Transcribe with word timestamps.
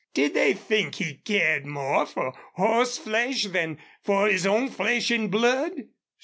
Did, 0.15 0.33
they 0.33 0.53
think 0.55 0.95
he 0.95 1.17
cared 1.17 1.67
more 1.67 2.07
for 2.07 2.33
horseflesh 2.55 3.43
than 3.43 3.77
for 4.01 4.27
his 4.27 4.47
own 4.47 4.69
flesh 4.69 5.11
and 5.11 5.29
blood? 5.29 5.89